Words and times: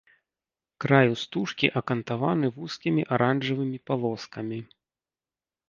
Краю 0.85 1.13
стужкі 1.23 1.67
акантаваны 1.83 2.47
вузкімі 2.57 3.07
аранжавымі 3.13 3.77
палоскамі. 3.91 4.59